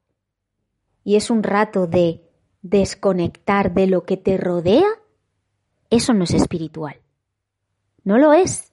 y 1.03 1.17
es 1.17 1.31
un 1.31 1.43
rato 1.43 1.89
de 1.89 2.31
desconectar 2.63 3.75
de 3.75 3.89
lo 3.89 4.05
que 4.05 4.17
te 4.17 4.37
rodea, 4.37 4.87
eso 5.91 6.15
no 6.15 6.23
es 6.23 6.33
espiritual. 6.33 7.01
No 8.05 8.19
lo 8.19 8.33
es. 8.33 8.73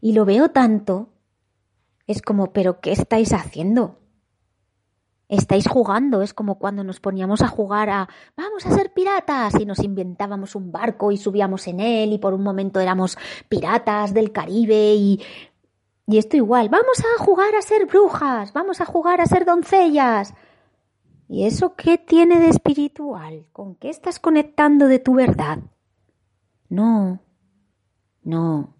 Y 0.00 0.12
lo 0.12 0.24
veo 0.24 0.50
tanto. 0.50 1.08
Es 2.06 2.22
como, 2.22 2.52
pero 2.52 2.80
¿qué 2.80 2.92
estáis 2.92 3.32
haciendo? 3.32 3.98
Estáis 5.30 5.68
jugando, 5.68 6.22
es 6.22 6.34
como 6.34 6.58
cuando 6.58 6.82
nos 6.82 6.98
poníamos 6.98 7.40
a 7.40 7.46
jugar 7.46 7.88
a 7.88 8.08
vamos 8.36 8.66
a 8.66 8.74
ser 8.74 8.92
piratas 8.92 9.54
y 9.60 9.64
nos 9.64 9.78
inventábamos 9.78 10.56
un 10.56 10.72
barco 10.72 11.12
y 11.12 11.16
subíamos 11.16 11.68
en 11.68 11.78
él 11.78 12.12
y 12.12 12.18
por 12.18 12.34
un 12.34 12.42
momento 12.42 12.80
éramos 12.80 13.16
piratas 13.48 14.12
del 14.12 14.32
Caribe 14.32 14.94
y 14.94 15.20
y 16.08 16.18
esto 16.18 16.36
igual, 16.36 16.68
vamos 16.68 16.98
a 16.98 17.22
jugar 17.22 17.54
a 17.54 17.62
ser 17.62 17.86
brujas, 17.86 18.52
vamos 18.52 18.80
a 18.80 18.84
jugar 18.84 19.20
a 19.20 19.26
ser 19.26 19.44
doncellas. 19.44 20.34
¿Y 21.28 21.46
eso 21.46 21.76
qué 21.76 21.98
tiene 21.98 22.40
de 22.40 22.48
espiritual? 22.48 23.46
¿Con 23.52 23.76
qué 23.76 23.90
estás 23.90 24.18
conectando 24.18 24.88
de 24.88 24.98
tu 24.98 25.14
verdad? 25.14 25.60
No, 26.68 27.20
no. 28.24 28.74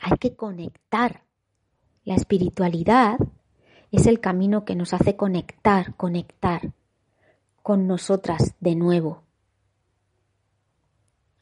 Hay 0.00 0.16
que 0.16 0.34
conectar. 0.34 1.22
La 2.04 2.14
espiritualidad 2.14 3.18
es 3.96 4.06
el 4.06 4.20
camino 4.20 4.64
que 4.64 4.76
nos 4.76 4.92
hace 4.92 5.16
conectar, 5.16 5.94
conectar 5.96 6.72
con 7.62 7.86
nosotras 7.86 8.54
de 8.60 8.76
nuevo. 8.76 9.22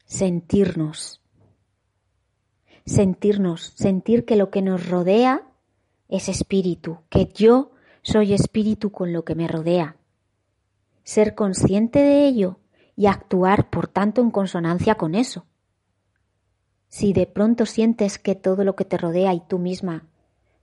Sentirnos. 0.05 1.21
Sentirnos, 2.85 3.73
sentir 3.75 4.25
que 4.25 4.37
lo 4.37 4.51
que 4.51 4.61
nos 4.61 4.87
rodea 4.87 5.43
es 6.07 6.29
espíritu, 6.29 6.99
que 7.09 7.25
yo 7.25 7.71
soy 8.03 8.33
espíritu 8.33 8.91
con 8.91 9.11
lo 9.11 9.25
que 9.25 9.35
me 9.35 9.49
rodea. 9.49 9.97
Ser 11.03 11.35
consciente 11.35 11.99
de 11.99 12.25
ello 12.25 12.59
y 12.95 13.07
actuar, 13.07 13.69
por 13.69 13.87
tanto, 13.87 14.21
en 14.21 14.31
consonancia 14.31 14.95
con 14.95 15.13
eso. 15.13 15.45
Si 16.87 17.11
de 17.11 17.27
pronto 17.27 17.65
sientes 17.65 18.17
que 18.17 18.35
todo 18.35 18.63
lo 18.63 18.77
que 18.77 18.85
te 18.85 18.97
rodea 18.97 19.33
y 19.33 19.41
tú 19.41 19.59
misma 19.59 20.07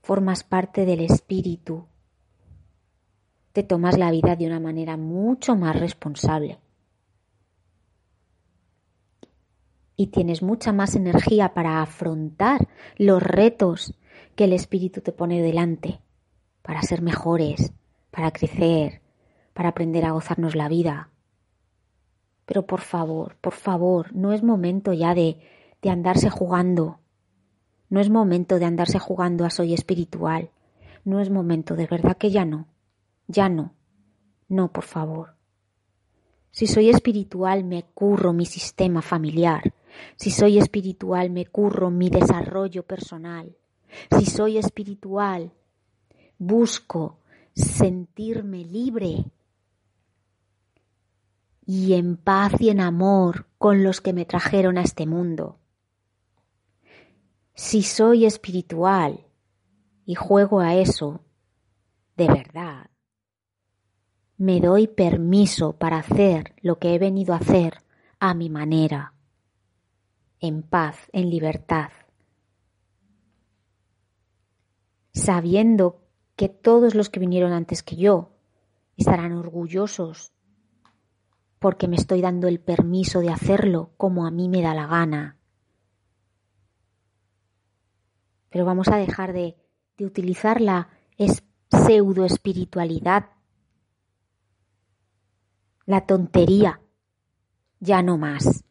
formas 0.03 0.43
parte 0.43 0.85
del 0.85 1.01
espíritu, 1.01 1.87
te 3.53 3.63
tomas 3.63 3.97
la 3.97 4.11
vida 4.11 4.35
de 4.35 4.47
una 4.47 4.59
manera 4.59 4.97
mucho 4.97 5.55
más 5.55 5.79
responsable. 5.79 6.59
Y 9.97 10.09
tienes 10.09 10.43
mucha 10.43 10.73
más 10.73 10.97
energía 10.97 11.55
para 11.55 11.81
afrontar 11.81 12.69
los 12.97 13.23
retos 13.23 13.95
que 14.35 14.45
el 14.45 14.53
espíritu 14.53 15.03
te 15.03 15.13
pone 15.13 15.41
delante, 15.41 16.01
para 16.63 16.83
ser 16.83 17.03
mejores, 17.03 17.73
para 18.11 18.33
crecer, 18.33 19.03
para 19.53 19.69
aprender 19.69 20.05
a 20.05 20.13
gozarnos 20.13 20.57
la 20.57 20.69
vida. 20.69 21.11
Pero 22.47 22.67
por 22.67 22.81
favor, 22.81 23.37
por 23.41 23.53
favor, 23.53 24.13
no 24.17 24.33
es 24.33 24.43
momento 24.43 24.93
ya 24.93 25.15
de, 25.15 25.39
de 25.81 25.91
andarse 25.91 26.29
jugando 26.29 27.02
no 27.93 28.01
es 28.01 28.09
momento 28.09 28.59
de 28.59 28.65
andarse 28.65 28.99
jugando 28.99 29.45
a 29.45 29.51
soy 29.51 29.75
espiritual. 29.75 30.49
No 31.05 31.21
es 31.21 31.29
momento, 31.29 31.77
de 31.77 31.87
verdad 31.87 32.17
que 32.17 32.31
ya 32.31 32.47
no. 32.47 32.67
Ya 33.27 33.51
no. 33.51 33.75
No, 34.49 34.73
por 34.73 34.85
favor. 34.85 35.35
Si 36.53 36.67
soy 36.67 36.89
espiritual, 36.89 37.65
me 37.65 37.83
curro 37.83 38.33
mi 38.33 38.47
sistema 38.47 39.03
familiar. 39.03 39.75
Si 40.17 40.31
soy 40.31 40.57
espiritual, 40.57 41.29
me 41.29 41.45
curro 41.45 41.91
mi 41.91 42.09
desarrollo 42.09 42.83
personal. 42.83 43.55
Si 44.19 44.25
soy 44.25 44.57
espiritual, 44.57 45.53
busco 46.39 47.19
sentirme 47.55 48.65
libre 48.65 49.27
y 51.67 51.93
en 51.93 52.17
paz 52.17 52.55
y 52.59 52.71
en 52.71 52.81
amor 52.81 53.49
con 53.59 53.85
los 53.85 54.01
que 54.01 54.15
me 54.15 54.25
trajeron 54.25 54.79
a 54.79 54.83
este 54.83 55.05
mundo 55.05 55.59
si 57.55 57.83
soy 57.83 58.25
espiritual 58.25 59.27
y 60.05 60.15
juego 60.15 60.61
a 60.61 60.75
eso 60.75 61.25
de 62.17 62.27
verdad, 62.27 62.91
me 64.37 64.61
doy 64.61 64.87
permiso 64.87 65.79
para 65.79 65.99
hacer 65.99 66.55
lo 66.61 66.79
que 66.79 66.95
he 66.95 66.99
venido 66.99 67.33
a 67.33 67.39
hacer 67.39 67.83
a 68.19 68.35
mi 68.35 68.51
manera, 68.51 69.15
en 70.41 70.63
paz, 70.63 70.97
en 71.13 71.31
libertad, 71.31 71.91
sabiendo 75.13 76.03
que 76.37 76.49
todos 76.49 76.95
los 76.95 77.09
que 77.11 77.21
vinieron 77.21 77.53
antes 77.53 77.83
que 77.83 77.97
yo 77.97 78.33
estarán 78.97 79.33
orgullosos 79.33 80.33
porque 81.59 81.87
me 81.87 81.97
estoy 81.97 82.21
dando 82.21 82.49
el 82.49 82.59
permiso 82.59 83.21
de 83.21 83.31
hacerlo 83.31 83.93
como 83.97 84.27
a 84.27 84.31
mí 84.31 84.49
me 84.49 84.63
da 84.63 84.75
la 84.75 84.87
gana 84.87 85.39
pero 88.53 88.67
vamos 88.67 88.89
a 88.89 88.97
dejar 88.97 89.33
de, 89.33 89.57
utilizar 89.99 90.61
la 90.61 90.89
pseudo 91.71 92.25
espiritualidad, 92.25 93.31
la 95.87 96.07
tontería. 96.07 96.81
Ya 97.81 98.03
no 98.03 98.19
más. 98.19 98.65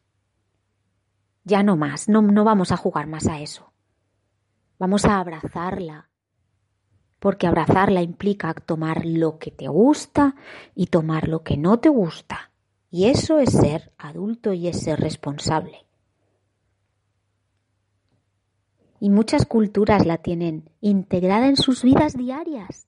Ya 1.44 1.62
no 1.62 1.76
más. 1.76 2.08
No, 2.08 2.22
no 2.22 2.44
vamos 2.44 2.70
a 2.70 2.76
jugar 2.76 3.06
más 3.06 3.26
a 3.26 3.40
eso. 3.40 3.72
Vamos 4.78 5.04
a 5.04 5.18
abrazarla. 5.18 6.10
Porque 7.18 7.46
abrazarla 7.46 8.02
implica 8.02 8.54
tomar 8.54 9.04
lo 9.04 9.38
que 9.38 9.50
te 9.50 9.68
gusta 9.68 10.36
y 10.74 10.86
tomar 10.86 11.28
lo 11.28 11.42
que 11.42 11.56
no 11.56 11.78
te 11.78 11.88
gusta. 11.88 12.52
Y 12.90 13.06
eso 13.06 13.38
es 13.38 13.52
ser 13.52 13.92
adulto 13.98 14.52
y 14.52 14.68
es 14.68 14.80
ser 14.80 15.00
responsable. 15.00 15.86
Y 19.02 19.10
muchas 19.10 19.46
culturas 19.46 20.06
la 20.06 20.18
tienen 20.18 20.70
integrada 20.80 21.48
en 21.48 21.56
sus 21.56 21.82
vidas 21.82 22.16
diarias. 22.16 22.86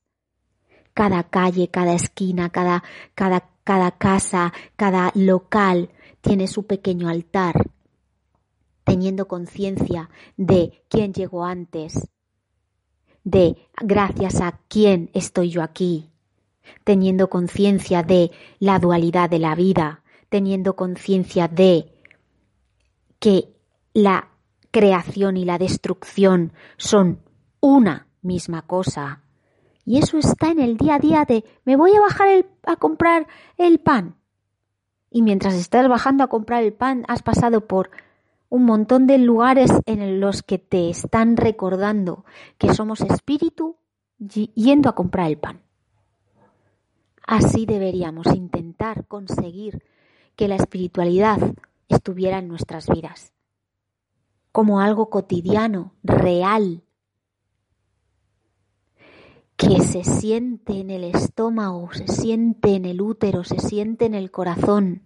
Cada 0.95 1.25
calle, 1.25 1.67
cada 1.67 1.93
esquina, 1.93 2.51
cada, 2.51 2.85
cada, 3.17 3.51
cada 3.65 3.91
casa, 3.91 4.53
cada 4.77 5.11
local 5.17 5.91
tiene 6.21 6.47
su 6.47 6.67
pequeño 6.67 7.09
altar, 7.09 7.69
teniendo 8.85 9.27
conciencia 9.27 10.09
de 10.37 10.85
quién 10.89 11.15
llegó 11.15 11.45
antes, 11.47 12.09
de 13.25 13.57
gracias 13.83 14.41
a 14.41 14.61
quién 14.69 15.11
estoy 15.15 15.51
yo 15.51 15.65
aquí, 15.65 16.11
teniendo 16.85 17.29
conciencia 17.29 18.05
de 18.05 18.31
la 18.61 18.79
dualidad 18.79 19.29
de 19.29 19.41
la 19.41 19.57
vida, 19.57 20.05
teniendo 20.29 20.77
conciencia 20.77 21.49
de 21.49 21.93
que 23.19 23.49
la 23.95 24.29
creación 24.75 25.37
y 25.37 25.45
la 25.45 25.57
destrucción 25.57 26.53
son 26.79 27.21
una 27.61 28.09
misma 28.23 28.63
cosa. 28.63 29.23
Y 29.85 29.99
eso 29.99 30.19
está 30.19 30.51
en 30.51 30.59
el 30.59 30.77
día 30.77 30.97
a 30.97 30.99
día 30.99 31.25
de 31.25 31.45
me 31.65 31.77
voy 31.77 31.95
a 31.95 32.01
bajar 32.01 32.45
a 32.67 32.75
comprar 32.75 33.29
el 33.57 33.79
pan. 33.79 34.17
Y 35.11 35.23
mientras 35.23 35.55
estás 35.55 35.89
bajando 35.89 36.25
a 36.25 36.29
comprar 36.29 36.65
el 36.65 36.73
pan, 36.73 37.05
has 37.07 37.23
pasado 37.23 37.69
por 37.69 37.93
un 38.49 38.65
montón 38.65 39.07
de 39.07 39.19
lugares 39.19 39.71
en 39.87 40.19
los 40.19 40.43
que 40.43 40.59
te 40.59 40.91
están 40.91 41.37
recordando 41.37 42.25
que 42.59 42.75
somos 42.75 43.01
espíritu 43.01 43.77
yendo 44.19 44.89
a 44.89 44.97
comprar 44.97 45.29
el 45.29 45.39
pan. 45.39 45.61
Así 47.25 47.65
deberíamos 47.65 48.27
intentar 48.35 49.07
conseguir 49.07 49.85
que 50.35 50.49
la 50.49 50.57
espiritualidad 50.57 51.39
estuviera 51.89 52.39
en 52.39 52.49
nuestras 52.49 52.89
vidas 52.89 53.34
como 54.55 54.79
algo 54.79 55.11
cotidiano, 55.11 55.95
real, 56.05 56.85
que 59.57 59.81
se 59.83 60.05
siente 60.05 60.79
en 60.79 60.91
el 60.91 61.03
estómago, 61.03 61.93
se 61.93 62.07
siente 62.07 62.77
en 62.77 62.85
el 62.85 63.01
útero, 63.03 63.43
se 63.43 63.59
siente 63.59 64.05
en 64.05 64.15
el 64.15 64.31
corazón, 64.31 65.03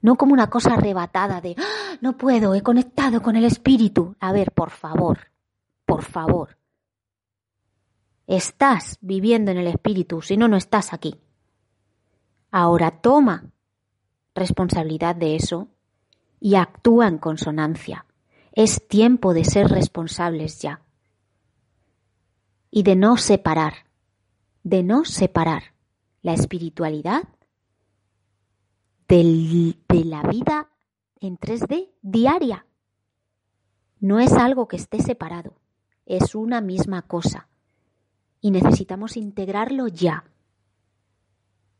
no 0.00 0.14
como 0.14 0.32
una 0.32 0.48
cosa 0.48 0.74
arrebatada 0.74 1.40
de 1.40 1.56
¡Ah! 1.58 1.98
no 2.00 2.16
puedo, 2.16 2.54
he 2.54 2.62
conectado 2.62 3.20
con 3.20 3.34
el 3.34 3.44
espíritu. 3.44 4.14
A 4.20 4.30
ver, 4.30 4.52
por 4.52 4.70
favor, 4.70 5.32
por 5.84 6.04
favor. 6.04 6.56
Estás 8.28 8.98
viviendo 9.00 9.50
en 9.50 9.56
el 9.56 9.66
espíritu, 9.66 10.22
si 10.22 10.36
no, 10.36 10.46
no 10.46 10.56
estás 10.56 10.92
aquí. 10.92 11.16
Ahora 12.52 12.92
toma 12.92 13.50
responsabilidad 14.36 15.16
de 15.16 15.34
eso 15.34 15.66
y 16.38 16.54
actúa 16.54 17.08
en 17.08 17.18
consonancia. 17.18 18.05
Es 18.56 18.88
tiempo 18.88 19.34
de 19.34 19.44
ser 19.44 19.68
responsables 19.68 20.60
ya. 20.60 20.80
Y 22.70 22.84
de 22.84 22.96
no 22.96 23.18
separar, 23.18 23.74
de 24.62 24.82
no 24.82 25.04
separar 25.04 25.74
la 26.22 26.32
espiritualidad 26.32 27.28
de 29.08 29.76
la 30.04 30.22
vida 30.22 30.70
en 31.20 31.36
3D 31.38 31.90
diaria. 32.00 32.64
No 34.00 34.20
es 34.20 34.32
algo 34.32 34.68
que 34.68 34.76
esté 34.76 35.02
separado, 35.02 35.60
es 36.06 36.34
una 36.34 36.62
misma 36.62 37.02
cosa. 37.02 37.48
Y 38.40 38.52
necesitamos 38.52 39.18
integrarlo 39.18 39.86
ya. 39.86 40.24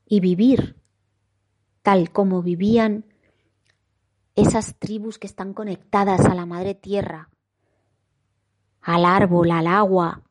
Y 0.04 0.20
vivir 0.20 0.76
tal 1.80 2.12
como 2.12 2.42
vivían 2.42 3.06
esas 4.36 4.78
tribus 4.78 5.18
que 5.18 5.26
están 5.26 5.54
conectadas 5.54 6.24
a 6.26 6.34
la 6.34 6.46
madre 6.46 6.74
tierra, 6.74 7.30
al 8.82 9.04
árbol, 9.04 9.50
al 9.50 9.66
agua, 9.66 10.22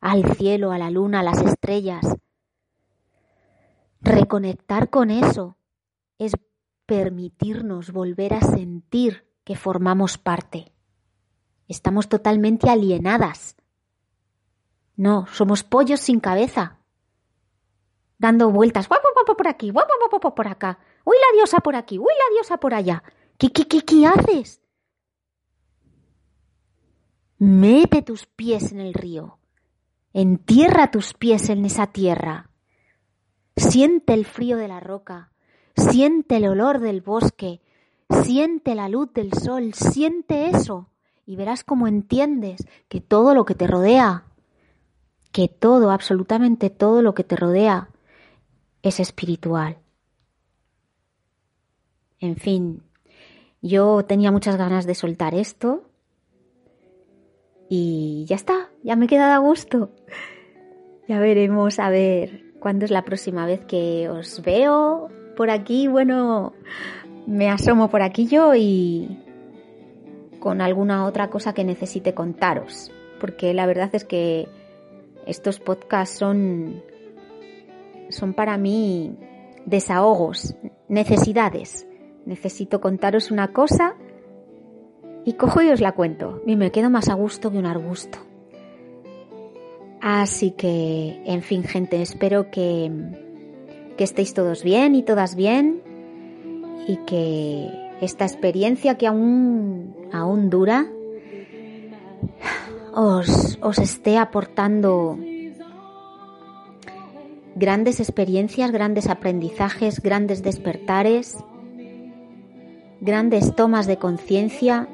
al 0.00 0.36
cielo, 0.36 0.70
a 0.70 0.78
la 0.78 0.90
luna, 0.90 1.20
a 1.20 1.22
las 1.22 1.40
estrellas. 1.40 2.04
Reconectar 4.02 4.90
con 4.90 5.10
eso 5.10 5.56
es 6.18 6.34
permitirnos 6.84 7.90
volver 7.90 8.34
a 8.34 8.40
sentir 8.42 9.26
que 9.44 9.56
formamos 9.56 10.18
parte. 10.18 10.72
Estamos 11.66 12.08
totalmente 12.08 12.70
alienadas. 12.70 13.56
No, 14.94 15.26
somos 15.26 15.64
pollos 15.64 16.00
sin 16.00 16.20
cabeza, 16.20 16.78
dando 18.18 18.50
vueltas, 18.50 18.88
guapo, 18.88 19.08
guapo 19.14 19.36
por 19.36 19.48
aquí, 19.48 19.70
guapo, 19.70 19.92
guapo 20.10 20.34
por 20.34 20.48
acá, 20.48 20.78
uy 21.06 21.16
la 21.16 21.36
diosa 21.36 21.60
por 21.60 21.76
aquí, 21.76 21.98
uy 21.98 22.12
la 22.12 22.34
diosa 22.34 22.58
por 22.58 22.74
allá. 22.74 23.02
¿Qué, 23.38 23.50
qué, 23.50 23.66
qué, 23.66 23.82
qué 23.82 24.06
haces? 24.06 24.60
Mete 27.38 28.02
tus 28.02 28.26
pies 28.26 28.72
en 28.72 28.80
el 28.80 28.92
río, 28.92 29.38
entierra 30.12 30.90
tus 30.90 31.14
pies 31.14 31.48
en 31.48 31.64
esa 31.64 31.86
tierra, 31.86 32.50
siente 33.56 34.14
el 34.14 34.24
frío 34.24 34.56
de 34.56 34.68
la 34.68 34.80
roca, 34.80 35.30
siente 35.76 36.36
el 36.36 36.48
olor 36.48 36.80
del 36.80 37.02
bosque, 37.02 37.60
siente 38.22 38.74
la 38.74 38.88
luz 38.88 39.12
del 39.12 39.32
sol, 39.34 39.74
siente 39.74 40.48
eso. 40.48 40.88
Y 41.26 41.36
verás 41.36 41.62
cómo 41.62 41.88
entiendes 41.88 42.66
que 42.88 43.00
todo 43.00 43.34
lo 43.34 43.44
que 43.44 43.54
te 43.54 43.66
rodea, 43.66 44.24
que 45.30 45.48
todo, 45.48 45.90
absolutamente 45.90 46.70
todo 46.70 47.02
lo 47.02 47.14
que 47.14 47.24
te 47.24 47.36
rodea, 47.36 47.90
es 48.82 49.00
espiritual. 49.00 49.78
En 52.20 52.36
fin, 52.36 52.82
yo 53.62 54.04
tenía 54.04 54.30
muchas 54.30 54.56
ganas 54.56 54.86
de 54.86 54.94
soltar 54.94 55.34
esto 55.34 55.84
y 57.68 58.24
ya 58.28 58.36
está, 58.36 58.70
ya 58.82 58.96
me 58.96 59.06
he 59.06 59.08
quedado 59.08 59.34
a 59.34 59.38
gusto. 59.38 59.90
Ya 61.08 61.20
veremos 61.20 61.78
a 61.78 61.90
ver 61.90 62.44
cuándo 62.58 62.84
es 62.84 62.90
la 62.90 63.04
próxima 63.04 63.46
vez 63.46 63.64
que 63.64 64.08
os 64.08 64.42
veo 64.42 65.08
por 65.36 65.50
aquí. 65.50 65.88
Bueno, 65.88 66.52
me 67.26 67.48
asomo 67.48 67.88
por 67.90 68.02
aquí 68.02 68.26
yo 68.26 68.54
y 68.54 69.22
con 70.40 70.60
alguna 70.60 71.04
otra 71.06 71.28
cosa 71.28 71.54
que 71.54 71.64
necesite 71.64 72.14
contaros. 72.14 72.90
Porque 73.20 73.54
la 73.54 73.66
verdad 73.66 73.90
es 73.92 74.04
que 74.04 74.48
estos 75.26 75.60
podcasts 75.60 76.18
son 76.18 76.82
son 78.08 78.34
para 78.34 78.56
mí 78.56 79.16
desahogos, 79.64 80.54
necesidades. 80.88 81.86
Necesito 82.26 82.80
contaros 82.80 83.30
una 83.30 83.52
cosa 83.52 83.94
y 85.24 85.34
cojo 85.34 85.62
y 85.62 85.70
os 85.70 85.80
la 85.80 85.92
cuento. 85.92 86.42
Y 86.46 86.56
me 86.56 86.70
quedo 86.70 86.90
más 86.90 87.08
a 87.08 87.14
gusto 87.14 87.50
que 87.50 87.58
un 87.58 87.66
arbusto. 87.66 88.18
Así 90.00 90.50
que, 90.50 91.22
en 91.24 91.42
fin, 91.42 91.64
gente, 91.64 92.02
espero 92.02 92.50
que, 92.50 92.92
que 93.96 94.04
estéis 94.04 94.34
todos 94.34 94.62
bien 94.62 94.94
y 94.94 95.02
todas 95.02 95.34
bien 95.34 95.82
y 96.86 96.98
que 96.98 97.70
esta 98.00 98.24
experiencia 98.24 98.96
que 98.96 99.06
aún, 99.06 99.96
aún 100.12 100.50
dura 100.50 100.86
os, 102.94 103.58
os 103.60 103.78
esté 103.78 104.18
aportando 104.18 105.18
grandes 107.54 108.00
experiencias, 108.00 108.70
grandes 108.70 109.08
aprendizajes, 109.08 110.00
grandes 110.00 110.42
despertares, 110.42 111.38
grandes 113.00 113.54
tomas 113.54 113.86
de 113.86 113.98
conciencia 113.98 114.88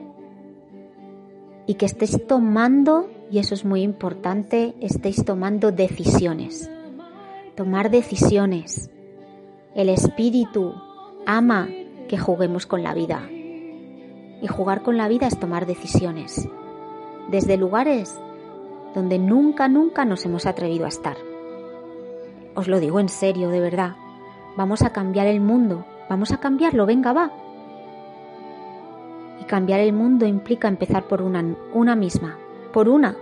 y 1.66 1.74
que 1.74 1.86
estéis 1.86 2.26
tomando, 2.26 3.08
y 3.30 3.38
eso 3.38 3.54
es 3.54 3.64
muy 3.64 3.82
importante, 3.82 4.74
estéis 4.80 5.24
tomando 5.24 5.72
decisiones. 5.72 6.70
Tomar 7.54 7.90
decisiones. 7.90 8.90
El 9.74 9.88
espíritu 9.88 10.74
ama 11.26 11.68
que 12.08 12.18
juguemos 12.18 12.66
con 12.66 12.82
la 12.82 12.94
vida. 12.94 13.28
Y 13.30 14.48
jugar 14.48 14.82
con 14.82 14.96
la 14.96 15.08
vida 15.08 15.28
es 15.28 15.38
tomar 15.38 15.66
decisiones. 15.66 16.48
Desde 17.30 17.56
lugares 17.56 18.18
donde 18.94 19.18
nunca, 19.18 19.68
nunca 19.68 20.04
nos 20.04 20.24
hemos 20.24 20.46
atrevido 20.46 20.84
a 20.84 20.88
estar. 20.88 21.16
Os 22.54 22.68
lo 22.68 22.80
digo 22.80 23.00
en 23.00 23.08
serio, 23.08 23.48
de 23.48 23.60
verdad. 23.60 23.96
Vamos 24.56 24.82
a 24.82 24.92
cambiar 24.92 25.26
el 25.26 25.40
mundo. 25.40 25.86
Vamos 26.10 26.32
a 26.32 26.38
cambiarlo, 26.38 26.84
venga, 26.84 27.12
va. 27.12 27.30
Cambiar 29.52 29.80
el 29.80 29.92
mundo 29.92 30.24
implica 30.24 30.66
empezar 30.66 31.06
por 31.08 31.20
una, 31.20 31.44
una 31.74 31.94
misma. 31.94 32.38
Por 32.72 32.88
una. 32.88 33.18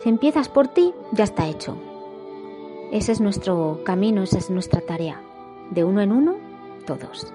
Si 0.00 0.08
empiezas 0.08 0.48
por 0.48 0.68
ti, 0.68 0.94
ya 1.12 1.24
está 1.24 1.46
hecho. 1.46 1.76
Ese 2.90 3.12
es 3.12 3.20
nuestro 3.20 3.82
camino, 3.84 4.22
esa 4.22 4.38
es 4.38 4.48
nuestra 4.48 4.80
tarea. 4.80 5.20
De 5.70 5.84
uno 5.84 6.00
en 6.00 6.12
uno, 6.12 6.36
todos. 6.86 7.30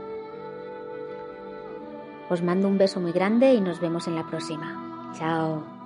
Os 2.31 2.41
mando 2.41 2.67
un 2.67 2.79
beso 2.79 2.99
muy 2.99 3.11
grande 3.11 3.53
y 3.53 3.61
nos 3.61 3.79
vemos 3.79 4.07
en 4.07 4.15
la 4.15 4.25
próxima. 4.25 5.11
Chao. 5.13 5.78